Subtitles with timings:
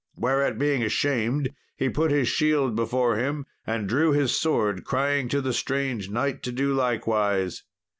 [0.15, 5.41] Whereat, being ashamed, he put his shield before him, and drew his sword, crying to
[5.41, 7.61] the strange knight to do likewise.